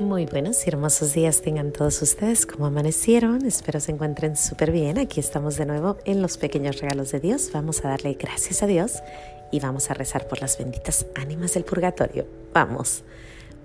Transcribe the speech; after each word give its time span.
Muy 0.00 0.26
buenos 0.26 0.66
y 0.66 0.68
hermosos 0.68 1.14
días 1.14 1.40
tengan 1.40 1.72
todos 1.72 2.02
ustedes. 2.02 2.44
como 2.44 2.66
amanecieron? 2.66 3.46
Espero 3.46 3.80
se 3.80 3.92
encuentren 3.92 4.36
súper 4.36 4.70
bien. 4.70 4.98
Aquí 4.98 5.20
estamos 5.20 5.56
de 5.56 5.64
nuevo 5.64 5.96
en 6.04 6.20
los 6.20 6.36
pequeños 6.36 6.80
regalos 6.82 7.12
de 7.12 7.20
Dios. 7.20 7.50
Vamos 7.54 7.82
a 7.82 7.88
darle 7.88 8.12
gracias 8.12 8.62
a 8.62 8.66
Dios 8.66 9.02
y 9.50 9.60
vamos 9.60 9.90
a 9.90 9.94
rezar 9.94 10.28
por 10.28 10.42
las 10.42 10.58
benditas 10.58 11.06
ánimas 11.14 11.54
del 11.54 11.64
purgatorio. 11.64 12.26
Vamos. 12.52 13.04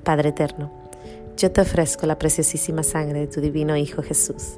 Padre 0.05 0.29
eterno, 0.29 0.71
yo 1.35 1.51
te 1.51 1.59
ofrezco 1.59 2.07
la 2.07 2.17
preciosísima 2.17 2.83
sangre 2.83 3.19
de 3.19 3.27
tu 3.27 3.41
divino 3.41 3.75
Hijo 3.75 4.01
Jesús, 4.01 4.57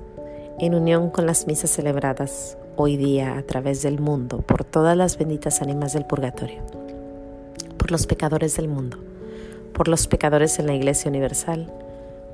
en 0.60 0.76
unión 0.76 1.10
con 1.10 1.26
las 1.26 1.48
misas 1.48 1.72
celebradas 1.72 2.56
hoy 2.76 2.98
día 2.98 3.36
a 3.36 3.42
través 3.42 3.82
del 3.82 4.00
mundo 4.00 4.42
por 4.42 4.64
todas 4.64 4.96
las 4.96 5.18
benditas 5.18 5.64
ánimas 5.64 5.94
del 5.94 6.06
purgatorio, 6.06 6.62
por 7.80 7.90
los 7.90 8.06
pecadores 8.06 8.58
del 8.58 8.68
mundo 8.68 9.13
por 9.74 9.88
los 9.88 10.08
pecadores 10.08 10.60
en 10.60 10.68
la 10.68 10.76
Iglesia 10.76 11.10
Universal, 11.10 11.72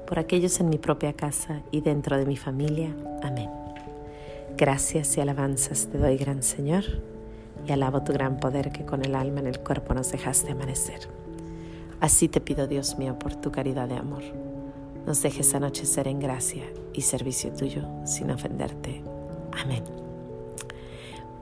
por 0.08 0.20
aquellos 0.20 0.60
en 0.60 0.70
mi 0.70 0.78
propia 0.78 1.14
casa 1.14 1.62
y 1.72 1.82
dentro 1.82 2.18
de 2.18 2.26
mi 2.26 2.36
familia. 2.36 2.96
Amén. 3.24 3.50
Gracias 4.58 5.18
y 5.18 5.22
alabanzas 5.22 5.88
te 5.88 5.98
doy, 5.98 6.18
gran 6.18 6.44
Señor, 6.44 6.84
y 7.66 7.72
alabo 7.72 8.04
tu 8.04 8.12
gran 8.12 8.40
poder 8.40 8.72
que 8.72 8.86
con 8.86 9.06
el 9.06 9.16
alma 9.16 9.40
en 9.40 9.48
el 9.48 9.60
cuerpo 9.60 9.94
nos 9.94 10.12
dejaste 10.12 10.52
amanecer. 10.52 11.00
Así 12.02 12.28
te 12.28 12.42
pido, 12.42 12.68
Dios 12.68 12.98
mío, 12.98 13.18
por 13.20 13.36
tu 13.36 13.52
caridad 13.52 13.88
de 13.88 13.96
amor, 13.96 14.24
nos 15.06 15.22
dejes 15.22 15.54
anochecer 15.56 16.08
en 16.08 16.20
gracia 16.20 16.64
y 16.94 17.02
servicio 17.02 17.52
tuyo 17.52 17.84
sin 18.06 18.32
ofenderte. 18.32 19.02
Amén. 19.52 20.09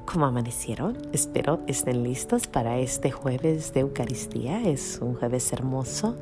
¿Cómo 0.07 0.25
amanecieron? 0.25 0.97
Espero 1.11 1.59
estén 1.67 2.01
listos 2.01 2.47
para 2.47 2.79
este 2.79 3.11
jueves 3.11 3.73
de 3.73 3.81
Eucaristía. 3.81 4.63
Es 4.63 4.99
un 5.01 5.15
jueves 5.15 5.51
hermoso. 5.51 6.15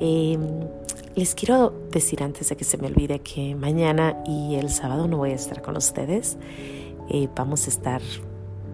Em, 0.00 0.66
les 1.14 1.36
quiero 1.36 1.72
decir 1.92 2.24
antes 2.24 2.48
de 2.48 2.56
que 2.56 2.64
se 2.64 2.76
me 2.76 2.88
olvide 2.88 3.20
que 3.20 3.54
mañana 3.54 4.20
y 4.26 4.56
el 4.56 4.68
sábado 4.68 5.06
no 5.06 5.18
voy 5.18 5.30
a 5.30 5.36
estar 5.36 5.62
con 5.62 5.76
ustedes. 5.76 6.38
Eh, 7.08 7.28
vamos 7.36 7.66
a 7.66 7.70
estar 7.70 8.02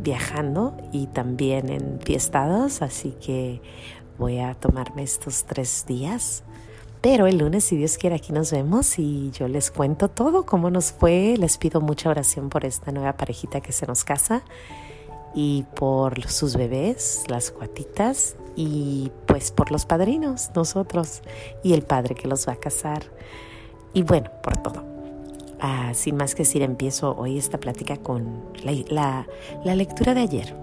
viajando 0.02 0.75
y 0.91 1.06
también 1.08 1.69
en 1.69 2.00
fiestados, 2.00 2.80
así 2.80 3.14
que 3.20 3.61
voy 4.17 4.39
a 4.39 4.55
tomarme 4.55 5.02
estos 5.02 5.45
tres 5.45 5.84
días 5.86 6.45
pero 7.05 7.27
el 7.27 7.36
lunes, 7.36 7.64
si 7.64 7.77
Dios 7.77 7.98
quiere, 7.98 8.16
aquí 8.16 8.33
nos 8.33 8.50
vemos 8.50 8.98
y 8.98 9.30
yo 9.33 9.47
les 9.47 9.70
cuento 9.70 10.08
todo, 10.08 10.47
cómo 10.47 10.70
nos 10.70 10.91
fue. 10.91 11.36
Les 11.36 11.58
pido 11.58 11.83
mucha 11.83 12.08
oración 12.08 12.48
por 12.48 12.64
esta 12.64 12.92
nueva 12.92 13.12
parejita 13.19 13.61
que 13.61 13.72
se 13.72 13.86
nos 13.86 14.05
casa 14.05 14.42
y 15.34 15.66
por 15.74 16.27
sus 16.30 16.56
bebés, 16.56 17.24
las 17.28 17.50
cuatitas 17.50 18.36
y 18.56 19.12
pues 19.27 19.50
por 19.50 19.70
los 19.70 19.84
padrinos, 19.84 20.50
nosotros 20.55 21.20
y 21.62 21.74
el 21.74 21.83
padre 21.83 22.14
que 22.14 22.27
los 22.27 22.48
va 22.48 22.55
a 22.55 22.56
casar. 22.56 23.02
Y 23.92 24.02
bueno, 24.02 24.30
por 24.42 24.56
todo. 24.56 24.83
Ah, 25.61 25.92
sin 25.92 26.16
más 26.16 26.34
que 26.34 26.44
decir, 26.44 26.62
empiezo 26.62 27.14
hoy 27.18 27.36
esta 27.36 27.58
plática 27.58 27.98
con 27.98 28.44
la, 28.62 29.27
la 29.62 29.74
lectura 29.74 30.14
de 30.14 30.22
ayer. 30.22 30.56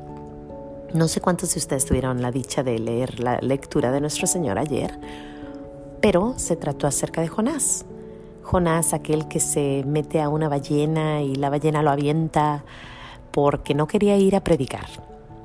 No 0.95 1.07
sé 1.07 1.21
cuántos 1.21 1.53
de 1.53 1.59
ustedes 1.59 1.85
tuvieron 1.85 2.19
la 2.23 2.31
dicha 2.31 2.63
de 2.63 2.79
leer 2.79 3.19
la 3.19 3.39
lectura 3.41 3.91
de 3.91 4.01
nuestro 4.01 4.25
Señor 4.25 4.57
ayer 4.57 4.97
pero 6.01 6.33
se 6.37 6.55
trató 6.55 6.87
acerca 6.87 7.21
de 7.21 7.27
Jonás. 7.27 7.85
Jonás, 8.43 8.93
aquel 8.93 9.27
que 9.27 9.39
se 9.39 9.83
mete 9.85 10.19
a 10.19 10.29
una 10.29 10.49
ballena 10.49 11.21
y 11.21 11.35
la 11.35 11.49
ballena 11.49 11.83
lo 11.83 11.91
avienta 11.91 12.63
porque 13.31 13.75
no 13.75 13.87
quería 13.87 14.17
ir 14.17 14.35
a 14.35 14.43
predicar. 14.43 14.87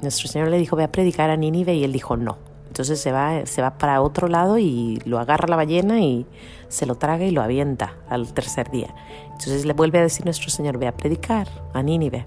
Nuestro 0.02 0.28
Señor 0.28 0.48
le 0.48 0.58
dijo, 0.58 0.76
ve 0.76 0.84
a 0.84 0.92
predicar 0.92 1.30
a 1.30 1.36
Nínive 1.36 1.74
y 1.74 1.84
él 1.84 1.92
dijo, 1.92 2.16
no. 2.16 2.38
Entonces 2.66 3.00
se 3.00 3.12
va, 3.12 3.46
se 3.46 3.62
va 3.62 3.78
para 3.78 4.02
otro 4.02 4.28
lado 4.28 4.58
y 4.58 5.00
lo 5.04 5.18
agarra 5.18 5.48
la 5.48 5.56
ballena 5.56 6.00
y 6.00 6.26
se 6.68 6.84
lo 6.84 6.96
traga 6.96 7.24
y 7.24 7.30
lo 7.30 7.42
avienta 7.42 7.94
al 8.08 8.32
tercer 8.32 8.70
día. 8.70 8.94
Entonces 9.24 9.64
le 9.64 9.72
vuelve 9.72 9.98
a 9.98 10.02
decir 10.02 10.24
nuestro 10.24 10.50
Señor, 10.50 10.78
ve 10.78 10.86
a 10.86 10.96
predicar 10.96 11.48
a 11.72 11.82
Nínive. 11.82 12.24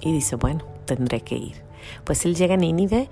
Y 0.00 0.12
dice, 0.12 0.36
bueno, 0.36 0.64
tendré 0.84 1.20
que 1.20 1.36
ir. 1.36 1.62
Pues 2.04 2.24
él 2.26 2.34
llega 2.34 2.54
a 2.54 2.58
Nínive 2.58 3.08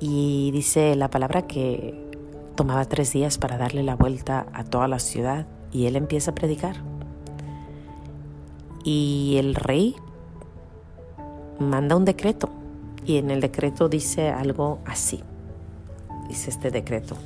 y 0.00 0.50
dice 0.50 0.94
la 0.96 1.08
palabra 1.08 1.42
que 1.46 2.03
Tomaba 2.54 2.84
tres 2.84 3.12
días 3.12 3.38
para 3.38 3.58
darle 3.58 3.82
la 3.82 3.96
vuelta 3.96 4.46
a 4.52 4.64
toda 4.64 4.86
la 4.86 4.98
ciudad 4.98 5.46
y 5.72 5.86
él 5.86 5.96
empieza 5.96 6.30
a 6.30 6.34
predicar. 6.34 6.76
Y 8.84 9.36
el 9.38 9.54
rey 9.54 9.96
manda 11.58 11.96
un 11.96 12.04
decreto 12.04 12.50
y 13.04 13.16
en 13.16 13.30
el 13.30 13.40
decreto 13.40 13.88
dice 13.88 14.28
algo 14.28 14.78
así. 14.84 15.22
Dice 16.28 16.50
este 16.50 16.70
decreto. 16.70 17.16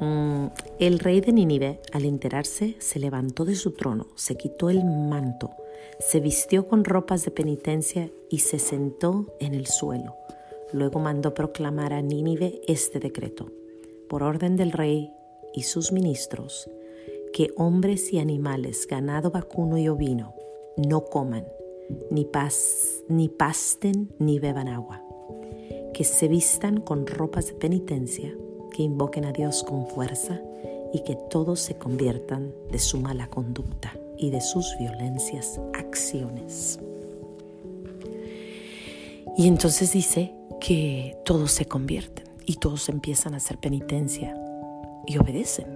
Mm, 0.00 0.46
el 0.80 0.98
rey 0.98 1.20
de 1.20 1.32
Nínive, 1.32 1.80
al 1.92 2.04
enterarse, 2.04 2.76
se 2.80 2.98
levantó 2.98 3.44
de 3.44 3.54
su 3.54 3.70
trono, 3.70 4.08
se 4.16 4.36
quitó 4.36 4.68
el 4.68 4.84
manto, 4.84 5.50
se 6.00 6.18
vistió 6.18 6.66
con 6.66 6.84
ropas 6.84 7.24
de 7.24 7.30
penitencia 7.30 8.10
y 8.28 8.40
se 8.40 8.58
sentó 8.58 9.26
en 9.38 9.54
el 9.54 9.66
suelo. 9.66 10.16
Luego 10.72 11.00
mandó 11.00 11.34
proclamar 11.34 11.92
a 11.92 12.00
Nínive 12.00 12.60
este 12.66 12.98
decreto, 12.98 13.50
por 14.08 14.22
orden 14.22 14.56
del 14.56 14.72
rey 14.72 15.12
y 15.54 15.62
sus 15.62 15.92
ministros, 15.92 16.70
que 17.32 17.50
hombres 17.56 18.12
y 18.12 18.18
animales, 18.18 18.86
ganado 18.86 19.30
vacuno 19.30 19.78
y 19.78 19.88
ovino, 19.88 20.34
no 20.76 21.04
coman, 21.04 21.44
ni, 22.10 22.28
ni 23.08 23.28
pasten, 23.28 24.14
ni 24.18 24.38
beban 24.38 24.68
agua, 24.68 25.02
que 25.92 26.04
se 26.04 26.28
vistan 26.28 26.80
con 26.80 27.06
ropas 27.06 27.48
de 27.48 27.54
penitencia, 27.54 28.34
que 28.70 28.82
invoquen 28.82 29.26
a 29.26 29.32
Dios 29.32 29.62
con 29.62 29.86
fuerza 29.86 30.40
y 30.92 31.00
que 31.00 31.16
todos 31.30 31.60
se 31.60 31.76
conviertan 31.76 32.52
de 32.70 32.78
su 32.78 32.98
mala 32.98 33.28
conducta 33.28 33.92
y 34.16 34.30
de 34.30 34.40
sus 34.40 34.76
violencias 34.78 35.60
acciones. 35.74 36.78
Y 39.36 39.48
entonces 39.48 39.92
dice 39.92 40.34
que 40.62 41.16
todos 41.24 41.50
se 41.50 41.66
convierten 41.66 42.24
y 42.46 42.54
todos 42.54 42.88
empiezan 42.88 43.34
a 43.34 43.38
hacer 43.38 43.58
penitencia 43.58 44.36
y 45.08 45.18
obedecen. 45.18 45.66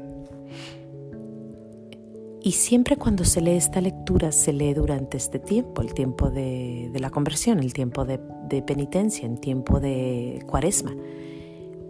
Y 2.40 2.52
siempre 2.52 2.96
cuando 2.96 3.24
se 3.24 3.40
lee 3.40 3.56
esta 3.56 3.80
lectura, 3.80 4.30
se 4.30 4.52
lee 4.52 4.74
durante 4.74 5.16
este 5.16 5.40
tiempo, 5.40 5.82
el 5.82 5.92
tiempo 5.92 6.30
de, 6.30 6.92
la 7.00 7.10
conversión, 7.10 7.58
el 7.58 7.72
tiempo 7.72 8.04
de, 8.04 8.20
de 8.48 8.62
penitencia, 8.62 9.26
el 9.26 9.40
tiempo 9.40 9.80
de 9.80 10.44
cuaresma. 10.46 10.94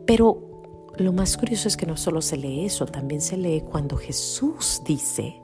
Pero 0.06 0.62
lo 0.96 1.12
más 1.12 1.36
curioso 1.36 1.68
es 1.68 1.76
que 1.76 1.84
no 1.84 1.98
solo 1.98 2.22
se 2.22 2.38
lee 2.38 2.64
eso, 2.64 2.86
también 2.86 3.20
se 3.20 3.36
lee 3.36 3.60
cuando 3.60 3.98
Jesús 3.98 4.80
dice 4.86 5.42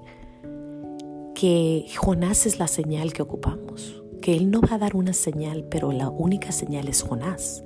que 1.35 1.85
Jonás 1.99 2.47
es 2.47 2.59
la 2.59 2.69
señal 2.69 3.13
que 3.13 3.21
ocupamos 3.21 4.02
que 4.23 4.35
él 4.35 4.51
no 4.51 4.63
va 4.63 4.77
a 4.77 4.79
dar 4.79 4.97
una 4.97 5.13
señal, 5.13 5.65
pero 5.65 5.93
la 5.93 6.09
única 6.09 6.53
señal 6.53 6.89
es 6.89 7.03
Jonás. 7.03 7.63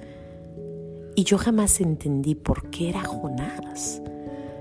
Y 1.14 1.22
yo 1.22 1.38
jamás 1.38 1.80
entendí 1.80 2.34
por 2.34 2.70
qué 2.70 2.88
era 2.88 3.04
Jonás. 3.04 4.02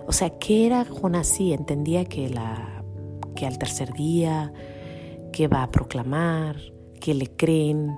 O 0.06 0.12
sea, 0.12 0.38
¿qué 0.38 0.68
era 0.68 0.86
Jonás? 0.86 1.26
Sí, 1.26 1.54
entendía 1.54 2.06
que, 2.06 2.30
la, 2.30 2.84
que 3.36 3.48
al 3.48 3.58
tercer 3.58 3.94
día, 3.94 4.54
que 5.32 5.48
va 5.48 5.64
a 5.64 5.72
proclamar, 5.72 6.58
que 7.00 7.16
le 7.16 7.36
creen, 7.36 7.98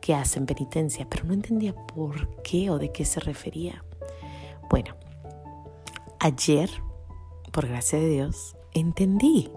que 0.00 0.14
hacen 0.14 0.46
penitencia, 0.46 1.06
pero 1.08 1.24
no 1.24 1.34
entendía 1.34 1.74
por 1.74 2.42
qué 2.42 2.70
o 2.70 2.78
de 2.78 2.90
qué 2.90 3.04
se 3.04 3.20
refería. 3.20 3.84
Bueno, 4.70 4.96
ayer, 6.20 6.70
por 7.52 7.68
gracia 7.68 7.98
de 7.98 8.08
Dios, 8.08 8.56
entendí. 8.72 9.50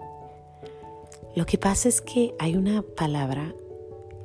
Lo 1.34 1.46
que 1.46 1.58
pasa 1.58 1.88
es 1.88 2.00
que 2.00 2.34
hay 2.38 2.56
una 2.56 2.82
palabra 2.82 3.54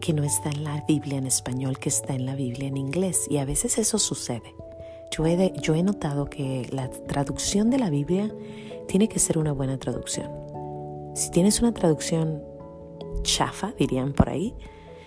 que 0.05 0.13
no 0.13 0.23
está 0.23 0.51
en 0.51 0.63
la 0.63 0.83
Biblia 0.87 1.17
en 1.17 1.25
español, 1.25 1.79
que 1.79 1.89
está 1.89 2.13
en 2.13 2.27
la 2.27 2.35
Biblia 2.35 2.67
en 2.67 2.77
inglés. 2.77 3.25
Y 3.27 3.37
a 3.37 3.45
veces 3.45 3.79
eso 3.79 3.97
sucede. 3.97 4.53
Yo 5.09 5.25
he, 5.25 5.51
yo 5.59 5.73
he 5.73 5.81
notado 5.81 6.29
que 6.29 6.67
la 6.71 6.91
traducción 6.91 7.71
de 7.71 7.79
la 7.79 7.89
Biblia 7.89 8.31
tiene 8.87 9.07
que 9.09 9.17
ser 9.17 9.39
una 9.39 9.51
buena 9.51 9.79
traducción. 9.79 10.29
Si 11.15 11.31
tienes 11.31 11.59
una 11.59 11.73
traducción 11.73 12.43
chafa, 13.23 13.73
dirían 13.79 14.13
por 14.13 14.29
ahí, 14.29 14.53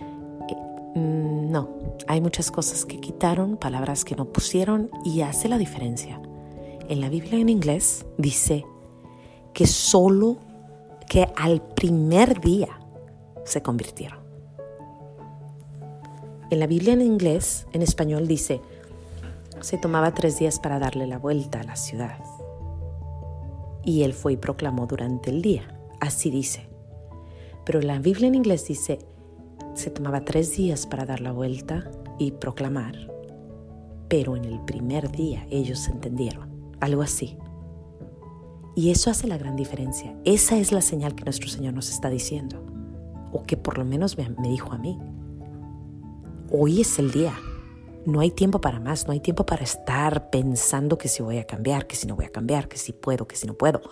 eh, 0.01 0.99
mm, 0.99 1.49
no, 1.53 1.69
hay 2.09 2.21
muchas 2.21 2.51
cosas 2.51 2.85
que 2.85 2.99
quitaron, 2.99 3.57
palabras 3.57 4.05
que 4.05 4.17
no 4.17 4.25
pusieron 4.25 4.91
y 5.05 5.21
hace 5.21 5.49
la 5.49 5.59
diferencia. 5.59 6.21
En 6.89 7.01
la 7.01 7.09
Biblia 7.09 7.39
en 7.39 7.51
inglés 7.51 8.05
dice 8.17 8.67
que 9.53 9.69
solo 9.69 10.39
que 11.09 11.29
al 11.37 11.63
primer 11.63 12.41
día 12.41 12.81
se 13.45 13.63
convirtieron. 13.63 14.18
En 16.51 16.61
la 16.61 16.67
Biblia 16.67 16.95
en 16.95 17.03
inglés, 17.03 17.67
en 17.73 17.83
español 17.83 18.27
dice, 18.27 18.63
se 19.61 19.77
tomaba 19.77 20.15
tres 20.15 20.39
días 20.39 20.59
para 20.59 20.79
darle 20.79 21.07
la 21.07 21.19
vuelta 21.19 21.61
a 21.61 21.65
la 21.65 21.77
ciudad. 21.77 22.19
Y 23.85 24.03
él 24.03 24.15
fue 24.15 24.33
y 24.33 24.37
proclamó 24.37 24.87
durante 24.87 25.31
el 25.31 25.43
día. 25.43 25.79
Así 26.01 26.31
dice. 26.31 26.69
Pero 27.67 27.81
la 27.83 27.99
Biblia 27.99 28.29
en 28.29 28.35
inglés 28.35 28.67
dice, 28.67 28.99
se 29.75 29.91
tomaba 29.91 30.25
tres 30.25 30.57
días 30.57 30.87
para 30.87 31.05
dar 31.05 31.21
la 31.21 31.33
vuelta 31.33 31.91
y 32.19 32.33
proclamar. 32.33 32.95
pero 34.09 34.37
en 34.37 34.45
el 34.45 34.61
primer 34.61 35.11
día 35.11 35.47
ellos 35.51 35.87
entendieron, 35.89 36.49
algo 36.81 37.03
así. 37.03 37.37
Y 38.75 38.91
eso 38.91 39.11
hace 39.11 39.27
la 39.27 39.39
gran 39.39 39.57
diferencia. 39.57 40.17
Esa 40.25 40.57
es 40.57 40.73
la 40.73 40.81
señal 40.81 41.15
que 41.15 41.25
nuestro 41.25 41.49
Señor 41.49 41.75
nos 41.75 41.91
está 41.91 42.09
diciendo, 42.09 42.65
o 43.33 43.43
que 43.43 43.57
por 43.57 43.77
lo 43.77 43.85
menos 43.85 44.17
me, 44.17 44.29
me 44.31 44.49
dijo 44.49 44.73
a 44.73 44.79
mí. 44.79 44.99
Hoy 46.51 46.81
es 46.81 46.99
el 46.99 47.11
día. 47.11 47.39
No 48.07 48.21
hay 48.21 48.31
tiempo 48.31 48.61
para 48.61 48.81
más, 48.81 49.07
no 49.07 49.13
hay 49.13 49.21
tiempo 49.21 49.45
para 49.45 49.65
estar 49.65 50.31
pensando 50.31 50.97
que 50.97 51.09
si 51.09 51.23
voy 51.23 51.37
a 51.37 51.45
cambiar, 51.45 51.87
que 51.87 51.95
si 51.95 52.07
no 52.07 52.17
voy 52.17 52.25
a 52.25 52.31
cambiar, 52.31 52.69
que 52.69 52.79
si 52.79 52.93
puedo, 52.93 53.27
que 53.29 53.37
si 53.37 53.47
no 53.47 53.53
puedo. 53.53 53.83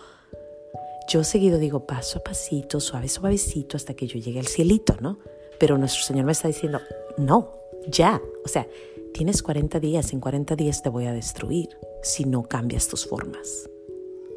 Yo 1.09 1.23
seguido 1.23 1.59
digo 1.59 1.87
paso 1.87 2.19
a 2.19 2.25
pasito, 2.25 2.81
suave, 2.81 3.09
suavecito, 3.09 3.77
hasta 3.77 3.93
que 3.93 4.07
yo 4.07 4.19
llegue 4.19 4.41
al 4.41 4.47
cielito, 4.47 4.97
¿no? 5.01 5.19
Pero 5.61 5.77
nuestro 5.77 6.03
Señor 6.03 6.25
me 6.25 6.33
está 6.33 6.49
diciendo, 6.49 6.81
no, 7.19 7.53
ya. 7.89 8.23
O 8.43 8.49
sea, 8.49 8.67
tienes 9.13 9.43
40 9.43 9.79
días, 9.79 10.15
en 10.15 10.21
40 10.21 10.57
días 10.57 10.83
te 10.83 10.89
voy 10.89 11.05
a 11.05 11.13
destruir 11.13 11.69
si 12.03 12.25
no 12.25 12.43
cambias 12.45 12.89
tus 12.89 13.07
formas. 13.07 13.69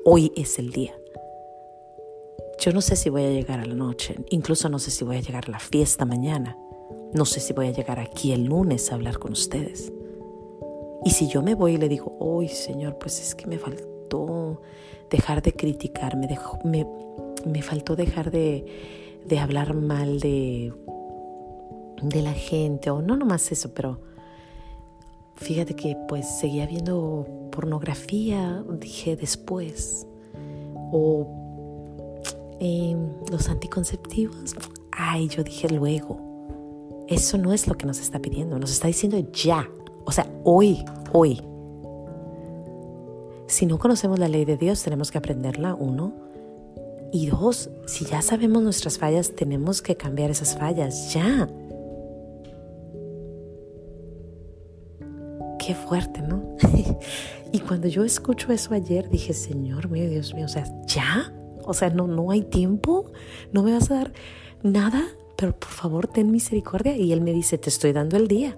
Hoy 0.04 0.34
es 0.36 0.60
el 0.60 0.72
día. 0.72 0.94
Yo 2.60 2.74
no 2.74 2.82
sé 2.82 2.98
si 2.98 3.10
voy 3.10 3.24
a 3.24 3.30
llegar 3.30 3.62
a 3.62 3.66
la 3.66 3.76
noche, 3.76 4.18
incluso 4.30 4.68
no 4.68 4.80
sé 4.80 4.92
si 4.92 5.06
voy 5.06 5.16
a 5.16 5.22
llegar 5.22 5.46
a 5.48 5.52
la 5.52 5.60
fiesta 5.60 6.04
mañana. 6.04 6.58
No 7.14 7.26
sé 7.26 7.40
si 7.40 7.54
voy 7.54 7.68
a 7.68 7.72
llegar 7.72 8.00
aquí 8.00 8.32
el 8.34 8.46
lunes 8.46 8.92
a 8.92 8.96
hablar 8.96 9.18
con 9.18 9.32
ustedes. 9.32 9.92
Y 11.04 11.12
si 11.12 11.28
yo 11.28 11.42
me 11.42 11.56
voy 11.56 11.74
y 11.74 11.78
le 11.78 11.90
digo, 11.90 12.16
hoy 12.20 12.48
Señor, 12.50 12.98
pues 13.00 13.20
es 13.20 13.34
que 13.34 13.48
me 13.48 13.58
faltó 13.58 14.62
dejar 15.10 15.42
de 15.42 15.54
criticar, 15.54 16.16
me, 16.18 17.64
faltó 17.64 17.96
dejar 17.96 18.32
de, 18.32 18.66
hablar 19.40 19.74
mal 19.74 20.20
de, 20.20 20.74
la 22.02 22.34
gente, 22.34 22.90
o 22.90 23.02
no 23.02 23.16
nomás 23.16 23.52
eso, 23.52 23.74
pero 23.74 24.02
fíjate 25.36 25.76
que 25.76 25.98
pues 26.08 26.30
seguía 26.40 26.68
viendo 26.68 27.26
pornografía, 27.52 28.64
dije 28.80 29.16
después, 29.16 30.06
o 30.92 31.28
eh, 32.60 32.96
los 33.32 33.50
anticonceptivos, 33.50 34.56
ay, 34.92 35.28
yo 35.28 35.44
dije 35.44 35.70
luego. 35.70 36.29
Eso 37.10 37.40
no 37.40 37.54
es 37.54 37.68
lo 37.68 37.76
que 37.76 37.88
nos 37.88 38.00
está 38.00 38.20
pidiendo, 38.20 38.60
nos 38.60 38.72
está 38.72 38.88
diciendo 38.88 39.18
ya, 39.34 39.68
o 40.06 40.12
sea, 40.12 40.32
hoy, 40.44 40.86
hoy. 41.12 41.42
Si 43.48 43.66
no 43.66 43.80
conocemos 43.80 44.20
la 44.20 44.28
ley 44.28 44.46
de 44.46 44.58
Dios, 44.58 44.84
tenemos 44.84 45.10
que 45.10 45.18
aprenderla, 45.18 45.74
uno. 45.74 46.14
Y 47.12 47.26
dos, 47.26 47.72
si 47.88 48.06
ya 48.06 48.22
sabemos 48.22 48.62
nuestras 48.62 49.00
fallas, 49.00 49.34
tenemos 49.36 49.82
que 49.82 49.98
cambiar 49.98 50.30
esas 50.30 50.56
fallas, 50.56 51.12
ya. 51.12 51.50
Qué 55.58 55.74
fuerte, 55.74 56.22
¿no? 56.22 56.56
y 57.52 57.60
cuando 57.60 57.88
yo 57.88 58.06
escucho 58.06 58.52
eso 58.52 58.76
ayer, 58.76 59.10
dije, 59.10 59.34
Señor 59.34 59.90
mío, 59.90 60.08
Dios 60.08 60.36
mío, 60.36 60.46
o 60.46 60.50
sea, 60.50 60.66
¿ya? 60.86 61.34
O 61.64 61.74
sea, 61.74 61.90
no, 61.90 62.06
no 62.06 62.30
hay 62.30 62.44
tiempo, 62.44 63.12
no 63.52 63.64
me 63.64 63.74
vas 63.74 63.90
a 63.90 63.96
dar 63.96 64.14
nada 64.62 65.04
pero 65.40 65.58
por 65.58 65.70
favor 65.70 66.08
ten 66.08 66.32
misericordia. 66.32 66.98
Y 66.98 67.14
él 67.14 67.22
me 67.22 67.32
dice, 67.32 67.58
te 67.58 67.70
estoy 67.70 67.94
dando 67.94 68.18
el 68.18 68.28
día. 68.28 68.58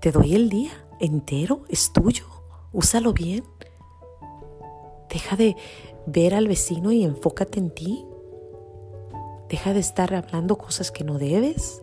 Te 0.00 0.12
doy 0.12 0.34
el 0.34 0.48
día 0.48 0.70
entero, 0.98 1.64
es 1.68 1.92
tuyo. 1.92 2.24
Úsalo 2.72 3.12
bien. 3.12 3.44
Deja 5.10 5.36
de 5.36 5.56
ver 6.06 6.34
al 6.34 6.48
vecino 6.48 6.90
y 6.90 7.04
enfócate 7.04 7.58
en 7.58 7.70
ti. 7.70 8.06
Deja 9.50 9.74
de 9.74 9.80
estar 9.80 10.14
hablando 10.14 10.56
cosas 10.56 10.90
que 10.90 11.04
no 11.04 11.18
debes. 11.18 11.82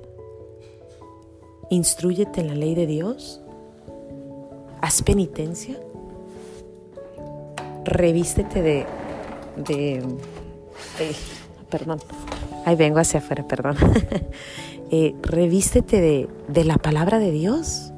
Instruyete 1.70 2.42
en 2.42 2.48
la 2.48 2.56
ley 2.56 2.74
de 2.74 2.88
Dios. 2.88 3.40
Haz 4.82 5.04
penitencia. 5.04 5.80
Revístete 7.84 8.64
de, 8.64 8.86
de, 9.58 10.02
de 10.98 11.16
perdón, 11.70 12.00
Ahí 12.66 12.76
vengo 12.76 13.00
hacia 13.00 13.20
afuera, 13.20 13.48
perdón. 13.48 13.78
eh, 14.92 15.16
revístete 15.22 16.02
de, 16.02 16.30
de 16.48 16.64
la 16.66 16.78
palabra 16.78 17.20
de 17.20 17.32
Dios. 17.32 17.92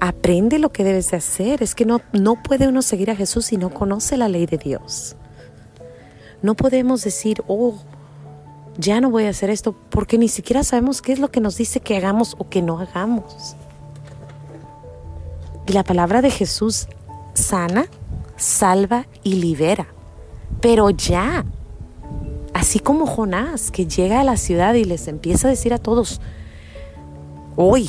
Aprende 0.00 0.58
lo 0.58 0.70
que 0.70 0.84
debes 0.84 1.10
de 1.10 1.16
hacer. 1.16 1.62
Es 1.62 1.74
que 1.74 1.84
no, 1.84 2.00
no 2.12 2.42
puede 2.42 2.68
uno 2.68 2.82
seguir 2.82 3.10
a 3.10 3.16
Jesús 3.16 3.46
si 3.46 3.56
no 3.56 3.70
conoce 3.70 4.16
la 4.16 4.28
ley 4.28 4.46
de 4.46 4.58
Dios. 4.58 5.16
No 6.42 6.54
podemos 6.54 7.02
decir, 7.02 7.42
oh, 7.46 7.78
ya 8.76 9.00
no 9.00 9.10
voy 9.10 9.24
a 9.24 9.30
hacer 9.30 9.50
esto, 9.50 9.74
porque 9.90 10.18
ni 10.18 10.28
siquiera 10.28 10.62
sabemos 10.62 11.02
qué 11.02 11.12
es 11.12 11.18
lo 11.18 11.30
que 11.30 11.40
nos 11.40 11.56
dice 11.56 11.80
que 11.80 11.96
hagamos 11.96 12.36
o 12.38 12.48
que 12.48 12.62
no 12.62 12.78
hagamos. 12.78 13.56
Y 15.66 15.72
la 15.72 15.84
palabra 15.84 16.22
de 16.22 16.30
Jesús 16.30 16.88
sana, 17.34 17.86
salva 18.36 19.06
y 19.22 19.34
libera. 19.34 19.86
Pero 20.60 20.90
ya, 20.90 21.44
Así 22.68 22.80
como 22.80 23.06
Jonás, 23.06 23.70
que 23.70 23.86
llega 23.86 24.20
a 24.20 24.24
la 24.24 24.36
ciudad 24.36 24.74
y 24.74 24.84
les 24.84 25.08
empieza 25.08 25.48
a 25.48 25.50
decir 25.50 25.72
a 25.72 25.78
todos, 25.78 26.20
hoy. 27.56 27.88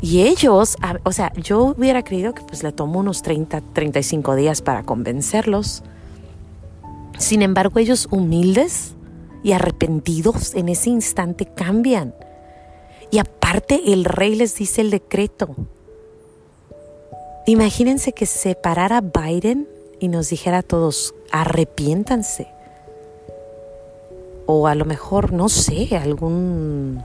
Y 0.00 0.20
ellos, 0.20 0.76
o 1.02 1.10
sea, 1.10 1.32
yo 1.32 1.74
hubiera 1.76 2.04
creído 2.04 2.32
que 2.32 2.44
pues 2.44 2.62
le 2.62 2.70
tomó 2.70 3.00
unos 3.00 3.22
30, 3.22 3.60
35 3.72 4.36
días 4.36 4.62
para 4.62 4.84
convencerlos. 4.84 5.82
Sin 7.18 7.42
embargo, 7.42 7.80
ellos 7.80 8.06
humildes 8.12 8.94
y 9.42 9.50
arrepentidos 9.50 10.54
en 10.54 10.68
ese 10.68 10.90
instante 10.90 11.46
cambian. 11.46 12.14
Y 13.10 13.18
aparte 13.18 13.92
el 13.92 14.04
rey 14.04 14.36
les 14.36 14.54
dice 14.54 14.80
el 14.82 14.92
decreto. 14.92 15.56
Imagínense 17.46 18.12
que 18.12 18.26
separara 18.26 19.00
Biden 19.00 19.66
y 19.98 20.06
nos 20.06 20.30
dijera 20.30 20.58
a 20.58 20.62
todos, 20.62 21.16
arrepiéntanse. 21.32 22.59
O 24.52 24.66
a 24.66 24.74
lo 24.74 24.84
mejor, 24.84 25.32
no 25.32 25.48
sé, 25.48 25.96
algún, 25.96 27.00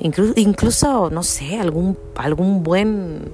incluso, 0.00 1.10
no 1.10 1.22
sé, 1.22 1.60
algún, 1.60 1.98
algún 2.16 2.62
buen, 2.62 3.30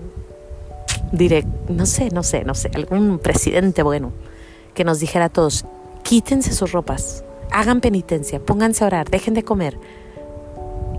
direct, 1.13 1.47
no 1.69 1.87
sé, 1.87 2.11
no 2.11 2.25
sé, 2.25 2.43
no 2.43 2.57
sé, 2.57 2.73
algún 2.75 3.21
presidente 3.21 3.85
bueno 3.85 4.11
que 4.75 4.83
nos 4.83 4.99
dijera 4.99 5.27
a 5.27 5.29
todos, 5.29 5.65
quítense 6.03 6.53
sus 6.53 6.73
ropas, 6.73 7.23
hagan 7.53 7.81
penitencia, 7.81 8.41
pónganse 8.41 8.83
a 8.83 8.89
orar, 8.89 9.09
dejen 9.09 9.35
de 9.35 9.45
comer, 9.45 9.79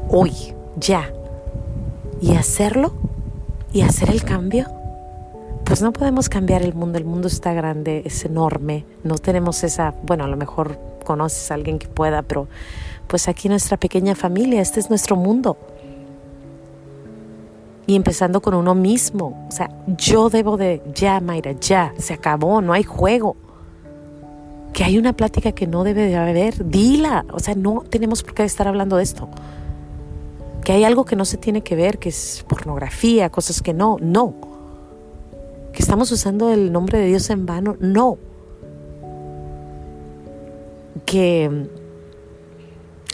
hoy, 0.07 0.31
ya, 0.77 1.11
y 2.21 2.35
hacerlo, 2.35 2.93
y 3.73 3.81
hacer 3.81 4.09
el 4.09 4.23
cambio 4.23 4.80
pues 5.71 5.81
no 5.81 5.93
podemos 5.93 6.27
cambiar 6.27 6.63
el 6.63 6.73
mundo, 6.73 6.97
el 6.97 7.05
mundo 7.05 7.29
está 7.29 7.53
grande, 7.53 8.01
es 8.03 8.25
enorme, 8.25 8.83
no 9.05 9.17
tenemos 9.17 9.63
esa, 9.63 9.93
bueno, 10.03 10.25
a 10.25 10.27
lo 10.27 10.35
mejor 10.35 10.77
conoces 11.05 11.49
a 11.49 11.53
alguien 11.53 11.79
que 11.79 11.87
pueda, 11.87 12.23
pero 12.23 12.49
pues 13.07 13.29
aquí 13.29 13.47
nuestra 13.47 13.77
pequeña 13.77 14.13
familia, 14.13 14.59
este 14.59 14.81
es 14.81 14.89
nuestro 14.89 15.15
mundo. 15.15 15.55
Y 17.87 17.95
empezando 17.95 18.41
con 18.41 18.53
uno 18.53 18.75
mismo, 18.75 19.45
o 19.47 19.51
sea, 19.53 19.69
yo 19.97 20.29
debo 20.29 20.57
de, 20.57 20.81
ya 20.93 21.21
Mayra, 21.21 21.53
ya, 21.53 21.93
se 21.97 22.15
acabó, 22.15 22.61
no 22.61 22.73
hay 22.73 22.83
juego. 22.83 23.37
Que 24.73 24.83
hay 24.83 24.97
una 24.97 25.13
plática 25.13 25.53
que 25.53 25.67
no 25.67 25.85
debe 25.85 26.01
de 26.01 26.17
haber, 26.17 26.67
dila, 26.69 27.23
o 27.31 27.39
sea, 27.39 27.55
no 27.55 27.85
tenemos 27.89 28.23
por 28.23 28.33
qué 28.33 28.43
estar 28.43 28.67
hablando 28.67 28.97
de 28.97 29.03
esto. 29.03 29.29
Que 30.65 30.73
hay 30.73 30.83
algo 30.83 31.05
que 31.05 31.15
no 31.15 31.23
se 31.23 31.37
tiene 31.37 31.61
que 31.61 31.77
ver, 31.77 31.97
que 31.97 32.09
es 32.09 32.43
pornografía, 32.45 33.29
cosas 33.29 33.61
que 33.61 33.73
no, 33.73 33.95
no 34.01 34.50
que 35.73 35.81
estamos 35.81 36.11
usando 36.11 36.51
el 36.51 36.71
nombre 36.71 36.99
de 36.99 37.07
Dios 37.07 37.29
en 37.29 37.45
vano. 37.45 37.77
No. 37.79 38.17
Que 41.05 41.67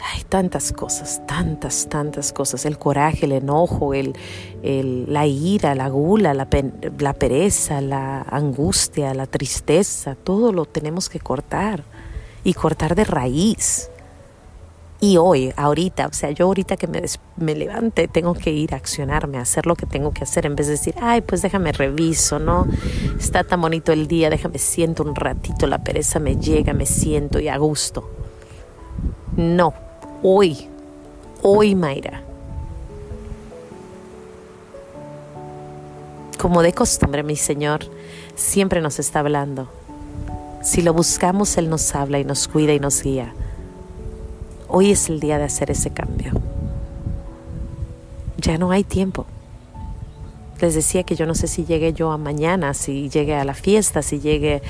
hay 0.00 0.22
tantas 0.24 0.72
cosas, 0.72 1.22
tantas, 1.26 1.88
tantas 1.88 2.32
cosas. 2.32 2.64
El 2.64 2.78
coraje, 2.78 3.26
el 3.26 3.32
enojo, 3.32 3.94
el, 3.94 4.14
la 4.62 5.26
ira, 5.26 5.74
la 5.74 5.88
gula, 5.88 6.34
la, 6.34 6.48
la 6.98 7.12
pereza, 7.14 7.80
la 7.80 8.22
angustia, 8.22 9.14
la 9.14 9.26
tristeza, 9.26 10.14
todo 10.14 10.52
lo 10.52 10.64
tenemos 10.64 11.08
que 11.08 11.20
cortar 11.20 11.84
y 12.44 12.54
cortar 12.54 12.94
de 12.94 13.04
raíz. 13.04 13.90
Y 15.00 15.16
hoy, 15.16 15.52
ahorita, 15.56 16.08
o 16.08 16.12
sea, 16.12 16.32
yo 16.32 16.46
ahorita 16.46 16.76
que 16.76 16.88
me, 16.88 17.02
me 17.36 17.54
levante, 17.54 18.08
tengo 18.08 18.34
que 18.34 18.50
ir 18.50 18.74
a 18.74 18.78
accionarme, 18.78 19.38
a 19.38 19.42
hacer 19.42 19.64
lo 19.64 19.76
que 19.76 19.86
tengo 19.86 20.10
que 20.10 20.24
hacer, 20.24 20.44
en 20.44 20.56
vez 20.56 20.66
de 20.66 20.72
decir, 20.72 20.94
ay, 21.00 21.20
pues 21.20 21.40
déjame 21.40 21.70
reviso, 21.70 22.40
¿no? 22.40 22.66
Está 23.18 23.44
tan 23.44 23.60
bonito 23.60 23.92
el 23.92 24.08
día, 24.08 24.28
déjame 24.28 24.58
siento 24.58 25.04
un 25.04 25.14
ratito, 25.14 25.68
la 25.68 25.78
pereza 25.78 26.18
me 26.18 26.36
llega, 26.36 26.72
me 26.72 26.84
siento 26.84 27.38
y 27.38 27.46
a 27.46 27.56
gusto. 27.58 28.10
No, 29.36 29.72
hoy, 30.24 30.68
hoy, 31.42 31.76
Mayra. 31.76 32.22
Como 36.40 36.60
de 36.62 36.72
costumbre, 36.72 37.22
mi 37.22 37.36
Señor 37.36 37.80
siempre 38.34 38.80
nos 38.80 38.98
está 38.98 39.20
hablando. 39.20 39.68
Si 40.62 40.82
lo 40.82 40.92
buscamos, 40.92 41.56
Él 41.56 41.70
nos 41.70 41.94
habla 41.94 42.18
y 42.18 42.24
nos 42.24 42.48
cuida 42.48 42.72
y 42.72 42.80
nos 42.80 43.00
guía. 43.00 43.32
Hoy 44.68 44.90
es 44.90 45.08
el 45.08 45.18
día 45.18 45.38
de 45.38 45.44
hacer 45.44 45.70
ese 45.70 45.90
cambio. 45.90 46.32
ya 48.36 48.58
no 48.58 48.70
hay 48.70 48.84
tiempo. 48.84 49.26
Les 50.60 50.74
decía 50.74 51.04
que 51.04 51.16
yo 51.16 51.26
no 51.26 51.34
sé 51.34 51.46
si 51.46 51.64
llegue 51.64 51.92
yo 51.92 52.10
a 52.10 52.18
mañana, 52.18 52.74
si 52.74 53.08
llegue 53.08 53.34
a 53.34 53.44
la 53.44 53.54
fiesta, 53.54 54.02
si 54.02 54.20
llegue, 54.20 54.62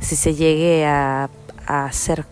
si 0.00 0.14
se 0.16 0.34
llegue 0.34 0.86
a, 0.86 1.28
hacer, 1.66 2.24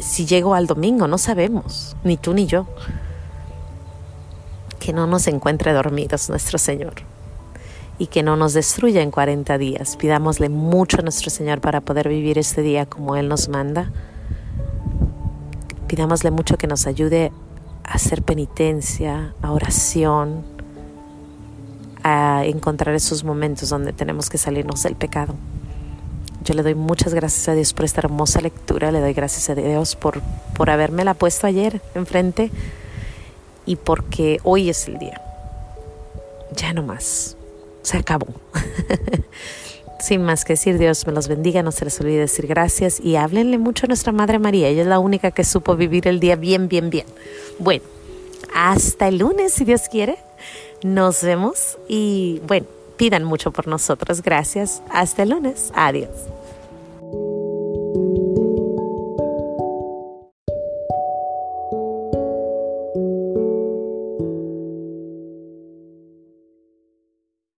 si 0.00 0.26
llego 0.26 0.54
al 0.54 0.66
domingo, 0.66 1.06
no 1.06 1.18
sabemos, 1.18 1.96
ni 2.04 2.16
tú 2.16 2.34
ni 2.34 2.46
yo. 2.46 2.66
Que 4.78 4.92
no 4.92 5.06
nos 5.06 5.26
encuentre 5.26 5.72
dormidos 5.72 6.28
nuestro 6.28 6.58
Señor 6.58 6.94
y 7.98 8.06
que 8.06 8.22
no 8.22 8.36
nos 8.36 8.52
destruya 8.52 9.02
en 9.02 9.10
40 9.10 9.58
días. 9.58 9.96
Pidámosle 9.96 10.48
mucho 10.48 11.00
a 11.00 11.02
nuestro 11.02 11.30
Señor 11.30 11.60
para 11.60 11.80
poder 11.80 12.08
vivir 12.08 12.38
este 12.38 12.62
día 12.62 12.86
como 12.86 13.16
Él 13.16 13.28
nos 13.28 13.48
manda. 13.48 13.90
Pidámosle 15.88 16.30
mucho 16.30 16.58
que 16.58 16.66
nos 16.66 16.86
ayude 16.86 17.32
a 17.82 17.94
hacer 17.94 18.22
penitencia, 18.22 19.34
a 19.42 19.52
oración, 19.52 20.44
a 22.02 22.44
encontrar 22.44 22.94
esos 22.94 23.24
momentos 23.24 23.70
donde 23.70 23.92
tenemos 23.92 24.28
que 24.30 24.38
salirnos 24.38 24.82
del 24.82 24.94
pecado. 24.94 25.34
Yo 26.44 26.54
le 26.54 26.62
doy 26.62 26.74
muchas 26.74 27.14
gracias 27.14 27.48
a 27.48 27.54
Dios 27.54 27.72
por 27.72 27.84
esta 27.84 28.00
hermosa 28.00 28.40
lectura, 28.40 28.92
le 28.92 29.00
doy 29.00 29.12
gracias 29.12 29.50
a 29.50 29.54
Dios 29.54 29.96
por, 29.96 30.20
por 30.54 30.68
la 30.68 31.14
puesto 31.14 31.46
ayer 31.46 31.82
enfrente 31.94 32.50
y 33.66 33.76
porque 33.76 34.40
hoy 34.44 34.70
es 34.70 34.86
el 34.88 34.98
día. 34.98 35.20
Ya 36.54 36.72
no 36.72 36.82
más 36.82 37.36
se 37.82 37.96
acabó. 37.96 38.28
Sin 40.00 40.22
más 40.22 40.44
que 40.44 40.52
decir, 40.52 40.78
Dios 40.78 41.06
me 41.06 41.12
los 41.12 41.28
bendiga, 41.28 41.62
no 41.62 41.72
se 41.72 41.84
les 41.84 42.00
olvide 42.00 42.20
decir 42.20 42.46
gracias 42.46 43.00
y 43.00 43.16
háblenle 43.16 43.58
mucho 43.58 43.86
a 43.86 43.88
nuestra 43.88 44.12
Madre 44.12 44.38
María, 44.38 44.68
ella 44.68 44.82
es 44.82 44.86
la 44.88 45.00
única 45.00 45.32
que 45.32 45.44
supo 45.44 45.74
vivir 45.76 46.06
el 46.06 46.20
día 46.20 46.36
bien, 46.36 46.68
bien, 46.68 46.88
bien. 46.88 47.06
Bueno, 47.58 47.84
hasta 48.54 49.08
el 49.08 49.18
lunes, 49.18 49.52
si 49.52 49.64
Dios 49.64 49.82
quiere, 49.90 50.16
nos 50.82 51.22
vemos 51.22 51.78
y 51.88 52.40
bueno, 52.46 52.66
pidan 52.96 53.24
mucho 53.24 53.50
por 53.50 53.66
nosotros, 53.66 54.22
gracias, 54.22 54.82
hasta 54.90 55.24
el 55.24 55.30
lunes, 55.30 55.72
adiós. 55.74 56.10